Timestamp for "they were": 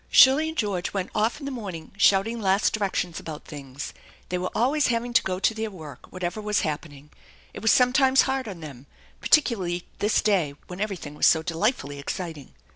4.29-4.49